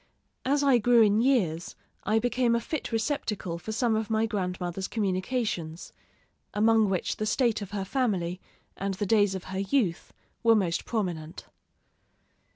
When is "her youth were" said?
9.53-10.55